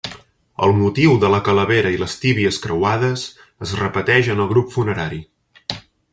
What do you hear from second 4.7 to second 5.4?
funerari.